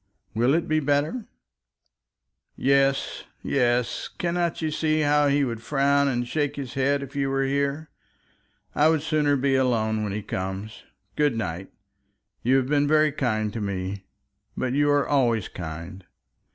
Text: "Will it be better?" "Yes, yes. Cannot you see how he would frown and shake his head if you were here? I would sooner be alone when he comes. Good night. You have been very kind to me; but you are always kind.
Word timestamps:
"Will 0.33 0.55
it 0.55 0.67
be 0.67 0.79
better?" 0.79 1.27
"Yes, 2.55 3.23
yes. 3.43 4.07
Cannot 4.07 4.59
you 4.59 4.71
see 4.71 5.01
how 5.01 5.27
he 5.27 5.43
would 5.43 5.61
frown 5.61 6.07
and 6.07 6.27
shake 6.27 6.55
his 6.55 6.73
head 6.73 7.03
if 7.03 7.15
you 7.15 7.29
were 7.29 7.43
here? 7.43 7.91
I 8.73 8.89
would 8.89 9.03
sooner 9.03 9.35
be 9.35 9.53
alone 9.53 10.01
when 10.03 10.11
he 10.11 10.23
comes. 10.23 10.85
Good 11.15 11.37
night. 11.37 11.71
You 12.41 12.55
have 12.57 12.67
been 12.67 12.87
very 12.87 13.11
kind 13.11 13.53
to 13.53 13.61
me; 13.61 14.03
but 14.57 14.73
you 14.73 14.89
are 14.89 15.07
always 15.07 15.47
kind. 15.47 16.03